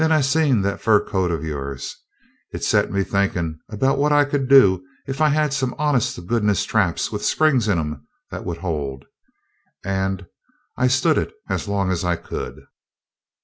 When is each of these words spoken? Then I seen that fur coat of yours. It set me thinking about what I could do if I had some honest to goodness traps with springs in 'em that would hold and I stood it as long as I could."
Then 0.01 0.11
I 0.11 0.21
seen 0.21 0.63
that 0.63 0.81
fur 0.81 0.99
coat 0.99 1.29
of 1.29 1.43
yours. 1.43 1.95
It 2.53 2.63
set 2.63 2.91
me 2.91 3.03
thinking 3.03 3.59
about 3.69 3.99
what 3.99 4.11
I 4.11 4.25
could 4.25 4.47
do 4.49 4.83
if 5.05 5.21
I 5.21 5.29
had 5.29 5.53
some 5.53 5.75
honest 5.77 6.15
to 6.15 6.23
goodness 6.23 6.65
traps 6.65 7.11
with 7.11 7.23
springs 7.23 7.67
in 7.67 7.77
'em 7.77 8.07
that 8.31 8.43
would 8.43 8.57
hold 8.57 9.05
and 9.85 10.25
I 10.75 10.87
stood 10.87 11.19
it 11.19 11.31
as 11.49 11.67
long 11.67 11.91
as 11.91 12.03
I 12.03 12.15
could." 12.15 12.63